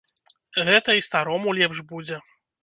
Гэта 0.69 0.95
і 0.99 1.03
старому 1.09 1.55
лепш 1.59 1.83
будзе. 1.93 2.17